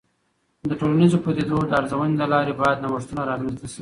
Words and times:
د 0.69 0.71
ټولنیزو 0.79 1.21
پدیدو 1.25 1.57
د 1.69 1.71
ارزونې 1.79 2.15
له 2.21 2.27
لارې 2.33 2.53
باید 2.61 2.81
نوښتونه 2.83 3.21
رامنځته 3.29 3.63
سي. 3.67 3.69